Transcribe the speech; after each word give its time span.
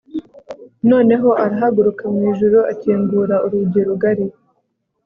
noneho 0.89 1.29
arahaguruka 1.43 2.03
mu 2.13 2.19
ijuru, 2.31 2.57
akingura 2.71 3.35
urugi 3.45 3.81
rugari 3.87 4.25